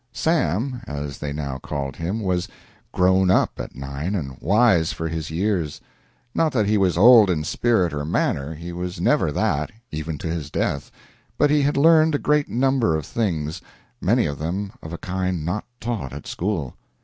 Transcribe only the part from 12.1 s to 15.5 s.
a great number of things, many of them of a kind